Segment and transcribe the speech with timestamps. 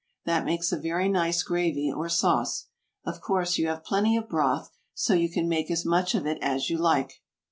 [0.25, 2.69] That makes a very nice gravy or sauce.
[3.05, 6.39] Of course, you have plenty of broth, so you can make as much of it
[6.41, 7.21] as you like.